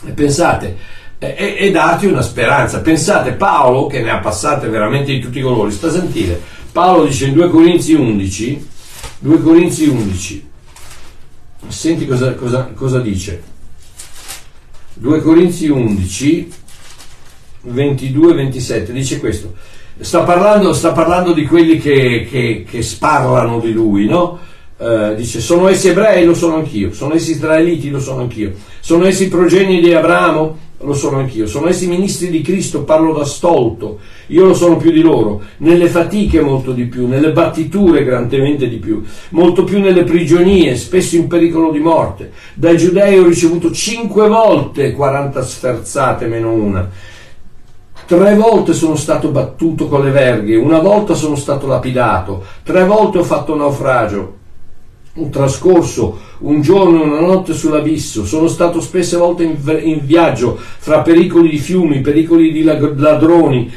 [0.04, 0.76] E pensate,
[1.34, 2.80] e, e, darti una speranza.
[2.80, 6.40] Pensate, Paolo, che ne ha passate veramente di tutti i colori, sta a sentire.
[6.70, 8.68] Paolo dice in 2 Corinzi 11,
[9.20, 10.48] 2 Corinzi 11,
[11.68, 13.42] senti cosa, cosa, cosa dice.
[14.94, 16.52] 2 Corinzi 11,
[17.68, 19.54] 22-27, dice questo.
[19.98, 24.38] Sta parlando, sta parlando di quelli che, che, che sparlano di lui, no?
[24.78, 29.06] Uh, dice sono essi ebrei lo sono anch'io sono essi israeliti lo sono anch'io sono
[29.06, 31.46] essi progenie di Abramo lo sono anch'io.
[31.46, 35.88] Sono essi ministri di Cristo, parlo da stolto, io lo sono più di loro, nelle
[35.88, 41.26] fatiche molto di più, nelle battiture grandemente di più, molto più nelle prigionie, spesso in
[41.26, 42.32] pericolo di morte.
[42.54, 46.88] Dai giudei ho ricevuto cinque volte 40 sferzate meno una.
[48.06, 53.18] Tre volte sono stato battuto con le verghe, una volta sono stato lapidato, tre volte
[53.18, 54.34] ho fatto naufragio,
[55.30, 61.00] trascorso un giorno e una notte sull'abisso, sono stato spesse volte in, in viaggio fra
[61.00, 63.72] pericoli di fiumi, pericoli di ladroni,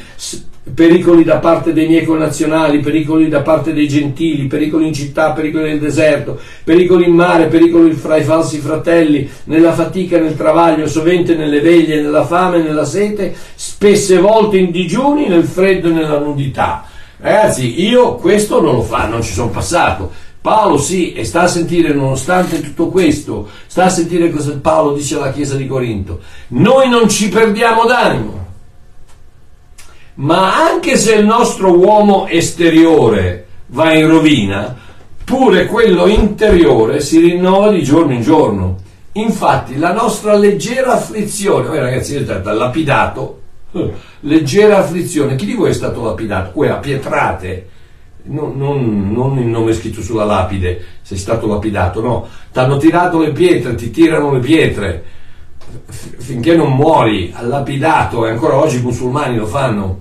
[0.74, 5.70] pericoli da parte dei miei connazionali, pericoli da parte dei gentili, pericoli in città, pericoli
[5.70, 11.34] nel deserto, pericoli in mare, pericoli fra i falsi fratelli, nella fatica, nel travaglio, sovente
[11.34, 16.84] nelle veglie, nella fame, nella sete, spesse volte in digiuni, nel freddo e nella nudità.
[17.16, 21.48] Ragazzi, io questo non lo fa, non ci sono passato Paolo sì, e sta a
[21.48, 26.20] sentire, nonostante tutto questo, sta a sentire cosa Paolo dice alla Chiesa di Corinto.
[26.48, 28.46] Noi non ci perdiamo d'animo,
[30.14, 34.74] ma anche se il nostro uomo esteriore va in rovina,
[35.22, 38.78] pure quello interiore si rinnova di giorno in giorno.
[39.12, 43.40] Infatti la nostra leggera afflizione, voi ragazzi, io stato lapidato,
[44.20, 46.52] leggera afflizione, chi di voi è stato lapidato?
[46.52, 47.68] Quella pietrate
[48.24, 53.18] non, non, non, il nome scritto sulla lapide, sei stato lapidato, no, ti hanno tirato
[53.18, 55.04] le pietre, ti tirano le pietre.
[55.88, 60.00] Finché non muori, lapidato, e ancora oggi i musulmani lo fanno,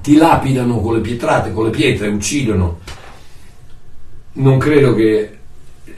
[0.00, 2.78] ti lapidano con le pietrate, con le pietre, uccidono.
[4.34, 5.30] Non credo che...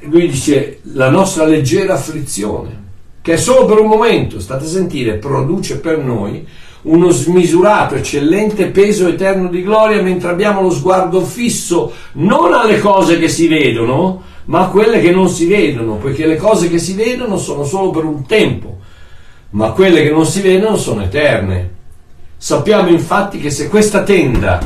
[0.02, 2.84] Lui dice la nostra leggera afflizione,
[3.20, 6.46] che è solo per un momento, state a sentire, produce per noi
[6.82, 13.18] uno smisurato, eccellente peso eterno di gloria, mentre abbiamo lo sguardo fisso non alle cose
[13.18, 16.94] che si vedono, ma a quelle che non si vedono, poiché le cose che si
[16.94, 18.78] vedono sono solo per un tempo,
[19.50, 21.76] ma quelle che non si vedono sono eterne.
[22.36, 24.60] Sappiamo infatti che se questa tenda,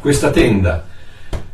[0.00, 0.86] questa tenda,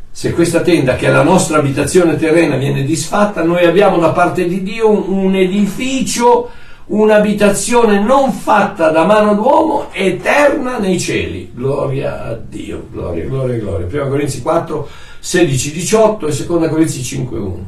[0.09, 4.47] se questa tenda che è la nostra abitazione terrena viene disfatta, noi abbiamo da parte
[4.47, 6.49] di Dio un, un edificio
[6.85, 11.51] un'abitazione non fatta da mano d'uomo, eterna nei cieli.
[11.53, 13.87] Gloria a Dio, gloria, gloria, gloria.
[13.87, 17.65] 1 Corinzi 4, 16, 18 e 2 Corinzi 5, 1.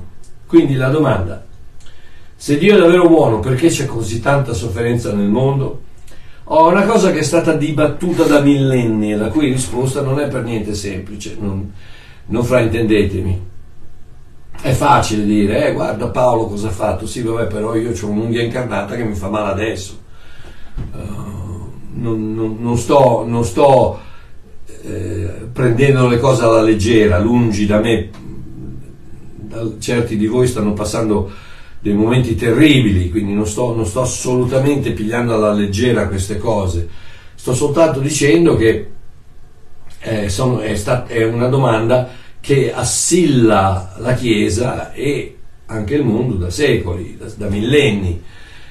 [0.47, 1.45] Quindi la domanda,
[2.35, 5.81] se Dio è davvero buono, perché c'è così tanta sofferenza nel mondo?
[6.47, 10.27] ho una cosa che è stata dibattuta da millenni e la cui risposta non è
[10.27, 11.71] per niente semplice, non,
[12.27, 13.53] non fraintendetemi.
[14.61, 18.41] È facile dire, eh, guarda Paolo cosa ha fatto, sì vabbè però io ho un'unghia
[18.41, 19.99] incarnata che mi fa male adesso.
[20.91, 23.99] Uh, non, non, non, sto, non sto
[24.83, 28.09] eh, prendendo le cose alla leggera, lungi da me,
[29.79, 31.31] certi di voi stanno passando
[31.79, 36.89] dei momenti terribili, quindi non sto, non sto assolutamente pigliando alla leggera queste cose,
[37.35, 38.89] sto soltanto dicendo che
[39.99, 42.09] eh, sono, è, stat- è una domanda
[42.45, 45.35] che assilla la Chiesa e
[45.65, 48.21] anche il mondo da secoli, da, da millenni.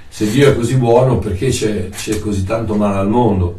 [0.09, 3.59] Se Dio è così buono, perché c'è, c'è così tanto male al mondo?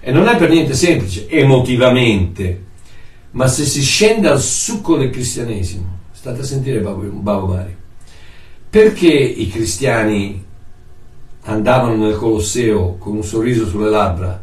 [0.00, 2.64] E non è per niente semplice, emotivamente,
[3.30, 7.76] ma se si scende al succo del cristianesimo, state a sentire Babo Mari,
[8.68, 10.44] perché i cristiani
[11.42, 14.42] andavano nel Colosseo con un sorriso sulle labbra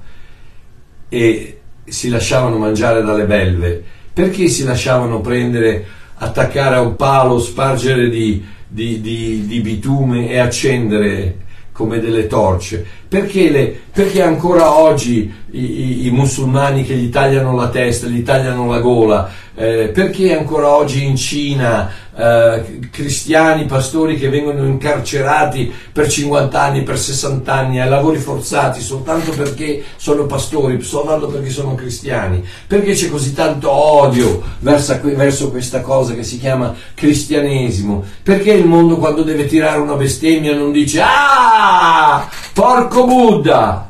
[1.10, 3.98] e si lasciavano mangiare dalle belve?
[4.14, 5.86] Perché si lasciavano prendere,
[6.16, 11.38] attaccare a un palo, spargere di, di, di, di bitume e accendere
[11.72, 12.86] come delle torce?
[13.08, 18.22] Perché, le, perché ancora oggi i, i, i, musulmani che gli tagliano la testa, gli
[18.24, 19.32] tagliano la gola?
[19.56, 21.90] Eh, perché ancora oggi in Cina
[22.20, 28.82] eh, cristiani, pastori che vengono incarcerati per 50 anni, per 60 anni, a lavori forzati
[28.82, 32.46] soltanto perché sono pastori, soltanto perché sono cristiani.
[32.68, 38.04] Perché c'è così tanto odio verso, verso questa cosa che si chiama cristianesimo?
[38.22, 43.90] Perché il mondo quando deve tirare una bestemmia non dice Ah, porco Buddha!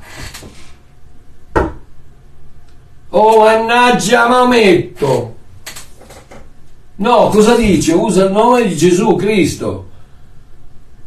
[3.10, 5.38] Oh, mannaggia Maometto!
[7.00, 7.94] No, cosa dice?
[7.94, 9.88] Usa il nome di Gesù Cristo,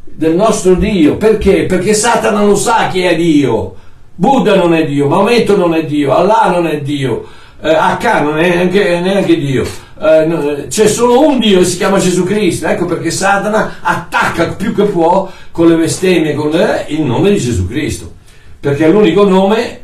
[0.05, 1.17] del nostro Dio.
[1.17, 1.67] Perché?
[1.67, 3.75] Perché Satana lo sa chi è Dio.
[4.15, 7.27] Buddha non è Dio, Maometto non è Dio, Allah non è Dio,
[7.61, 9.65] eh, H non è neanche, neanche Dio.
[10.01, 12.69] Eh, c'è solo un Dio e si chiama Gesù Cristo.
[12.69, 17.39] Ecco perché Satana attacca più che può con le bestemmie, con le, il nome di
[17.39, 18.11] Gesù Cristo.
[18.59, 19.81] Perché è l'unico nome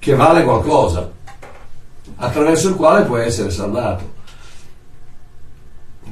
[0.00, 1.08] che vale qualcosa,
[2.16, 4.16] attraverso il quale può essere salvato.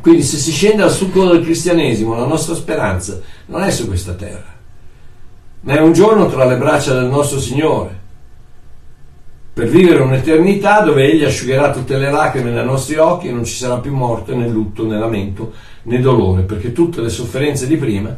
[0.07, 4.12] Quindi se si scende al succo del cristianesimo, la nostra speranza non è su questa
[4.12, 4.54] terra,
[5.62, 7.98] ma è un giorno tra le braccia del nostro Signore,
[9.52, 13.57] per vivere un'eternità dove Egli asciugherà tutte le lacrime dai nostri occhi e non ci
[13.57, 15.52] sarà più morte, né lutto, né lamento,
[15.82, 18.16] né dolore, perché tutte le sofferenze di prima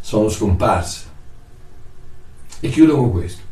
[0.00, 1.04] sono scomparse.
[2.60, 3.42] E chiudo con questo.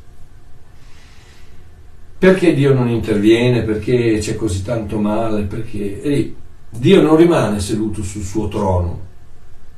[2.16, 3.62] Perché Dio non interviene?
[3.62, 5.42] Perché c'è così tanto male?
[5.42, 6.00] Perché...
[6.00, 6.34] E
[6.70, 9.06] Dio non rimane seduto sul suo trono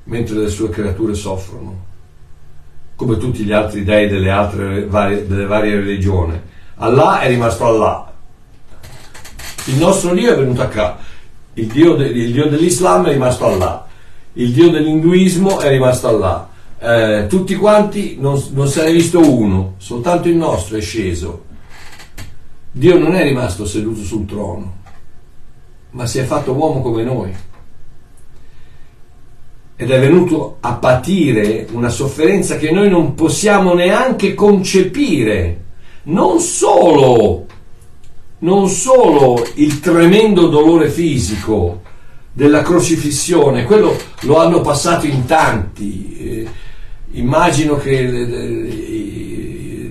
[0.04, 1.84] mentre le sue creature soffrono,
[2.96, 6.38] come tutti gli altri dei delle, altre varie, delle varie religioni.
[6.76, 8.12] Allah è rimasto Allah.
[9.66, 10.98] Il nostro Dio è venuto a qua.
[11.54, 13.86] Il il Dio dell'Islam è rimasto Allah.
[14.32, 16.48] Il Dio dell'induismo è rimasto Allah.
[16.78, 21.44] Eh, tutti quanti non, non se ne è visto uno, soltanto il nostro è sceso.
[22.72, 24.78] Dio non è rimasto seduto sul trono
[25.90, 27.32] ma si è fatto uomo come noi
[29.80, 35.62] ed è venuto a patire una sofferenza che noi non possiamo neanche concepire.
[36.02, 37.46] Non solo,
[38.40, 41.80] non solo il tremendo dolore fisico
[42.30, 46.16] della crocifissione, quello lo hanno passato in tanti.
[46.18, 46.48] Eh,
[47.12, 48.99] immagino che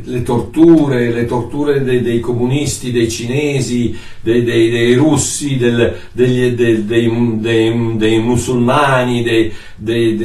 [0.09, 6.51] le torture, le torture dei, dei comunisti, dei cinesi, dei, dei, dei russi, del, degli,
[6.51, 10.23] dei, musulmani, degli,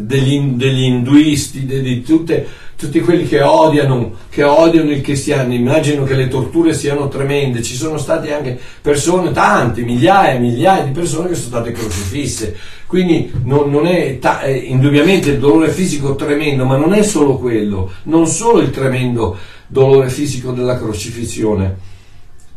[0.00, 2.46] degli induisti, di tutte,
[2.76, 5.54] tutti quelli che odiano, che odiano il cristiano.
[5.54, 7.62] Immagino che le torture siano tremende.
[7.62, 12.56] Ci sono state anche persone, tanti, migliaia e migliaia di persone che sono state crocifisse.
[12.92, 17.38] Quindi non, non è, ta- è, indubbiamente il dolore fisico tremendo, ma non è solo
[17.38, 19.34] quello, non solo il tremendo
[19.66, 21.78] dolore fisico della crocifissione,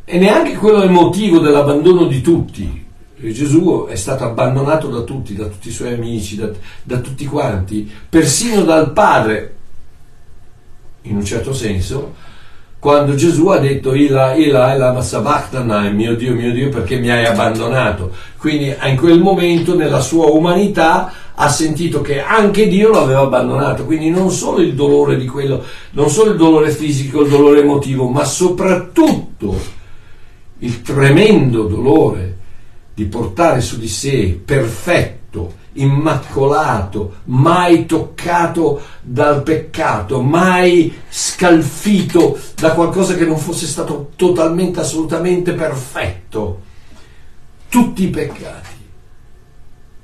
[0.04, 2.86] e neanche quello emotivo dell'abbandono di tutti.
[3.16, 6.50] Gesù è stato abbandonato da tutti, da tutti i suoi amici, da,
[6.84, 9.56] da tutti quanti, persino dal Padre,
[11.04, 12.14] in un certo senso,
[12.80, 17.26] quando Gesù ha detto Ila, Ila, Ila, Sabachthana, mio Dio, mio Dio, perché mi hai
[17.26, 18.12] abbandonato.
[18.38, 23.86] Quindi in quel momento, nella sua umanità, ha sentito che anche Dio lo aveva abbandonato.
[23.86, 28.08] Quindi non solo il dolore di quello, non solo il dolore fisico, il dolore emotivo,
[28.08, 29.60] ma soprattutto
[30.60, 32.38] il tremendo dolore
[32.94, 35.25] di portare su di sé perfetto,
[35.76, 45.54] immacolato, mai toccato dal peccato, mai scalfito da qualcosa che non fosse stato totalmente, assolutamente
[45.54, 46.62] perfetto.
[47.68, 48.76] Tutti i peccati,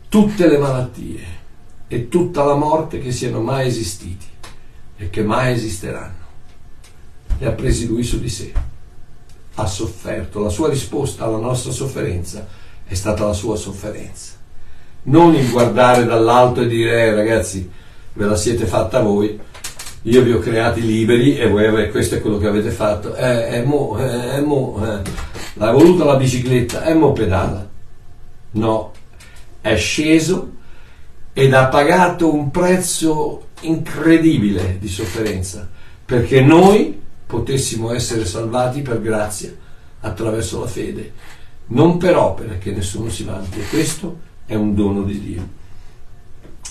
[0.10, 1.40] tutte le malattie
[1.88, 4.26] e tutta la morte che siano mai esistiti
[4.98, 6.20] e che mai esisteranno.
[7.38, 8.52] Le ha presi lui su di sé,
[9.56, 12.46] ha sofferto, la sua risposta alla nostra sofferenza
[12.86, 14.40] è stata la sua sofferenza
[15.04, 17.70] non il guardare dall'alto e dire eh, ragazzi
[18.14, 19.40] ve la siete fatta voi.
[20.06, 23.16] Io vi ho creati liberi e voi questo è quello che avete fatto.
[23.16, 25.02] Eh, eh, mo, eh, mo, eh.
[25.54, 27.70] l'hai voluta la bicicletta e eh, mo pedala.
[28.54, 28.92] No
[29.62, 30.54] è sceso
[31.34, 35.70] ed ha pagato un prezzo incredibile di sofferenza
[36.04, 39.54] perché noi potessimo essere salvati per grazia
[40.02, 41.14] attraverso la fede.
[41.68, 45.50] Non per opere che nessuno si vanti e questo è un dono di Dio.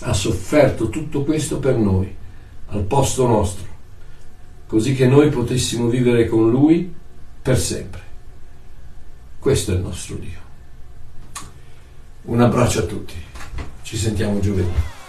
[0.00, 2.14] Ha sofferto tutto questo per noi,
[2.66, 3.66] al posto nostro,
[4.66, 6.92] così che noi potessimo vivere con Lui
[7.40, 8.02] per sempre.
[9.38, 10.38] Questo è il nostro Dio.
[12.24, 13.14] Un abbraccio a tutti,
[13.80, 14.99] ci sentiamo giovedì.